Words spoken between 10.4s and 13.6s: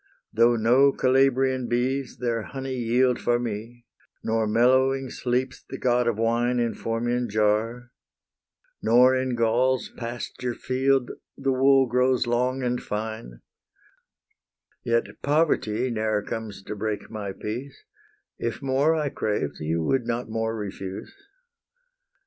field The wool grows long and fine,